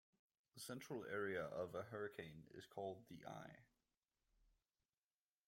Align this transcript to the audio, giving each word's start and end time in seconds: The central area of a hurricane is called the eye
The 0.55 0.59
central 0.61 1.05
area 1.05 1.43
of 1.43 1.75
a 1.75 1.83
hurricane 1.83 2.47
is 2.55 2.65
called 2.65 3.03
the 3.07 3.23
eye 3.29 3.59